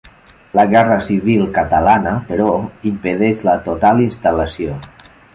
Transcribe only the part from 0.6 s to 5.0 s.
guerra civil catalana, però, impedeix la total instal·lació.